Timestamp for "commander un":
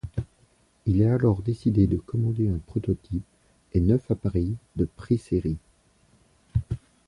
1.97-2.57